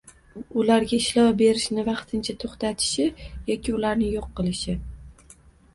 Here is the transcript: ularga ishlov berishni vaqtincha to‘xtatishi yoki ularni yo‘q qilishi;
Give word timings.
ularga 0.61 0.95
ishlov 1.01 1.29
berishni 1.41 1.83
vaqtincha 1.91 2.35
to‘xtatishi 2.45 3.07
yoki 3.53 3.77
ularni 3.79 4.11
yo‘q 4.19 4.31
qilishi; 4.43 4.79